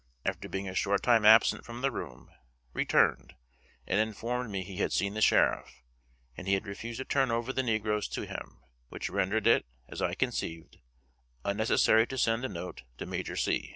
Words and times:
after 0.25 0.49
being 0.49 0.67
a 0.67 0.73
short 0.73 1.03
time 1.03 1.23
absent 1.25 1.63
from 1.63 1.81
the 1.81 1.91
room, 1.91 2.31
returned, 2.73 3.35
and 3.85 3.99
informed 3.99 4.49
me 4.49 4.63
he 4.63 4.77
had 4.77 4.91
seen 4.91 5.13
the 5.13 5.21
Sheriff, 5.21 5.83
and 6.35 6.47
he 6.47 6.55
had 6.55 6.65
refused 6.65 6.97
to 6.97 7.05
turn 7.05 7.29
over 7.29 7.53
the 7.53 7.61
negroes 7.61 8.07
to 8.07 8.25
him, 8.25 8.63
which 8.89 9.11
rendered 9.11 9.45
it, 9.45 9.67
as 9.87 10.01
I 10.01 10.15
conceived, 10.15 10.79
unnecessary 11.45 12.07
to 12.07 12.17
send 12.17 12.43
the 12.43 12.49
note 12.49 12.81
to 12.97 13.05
Major 13.05 13.35
C. 13.35 13.69